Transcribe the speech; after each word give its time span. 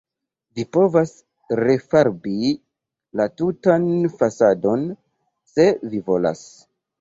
Vi 0.59 0.63
povas 0.75 1.11
refarbi 1.59 2.33
la 3.21 3.27
tutan 3.43 3.87
fasadon, 4.23 4.89
se 5.53 5.69
vi 5.93 6.03
volas. 6.11 6.43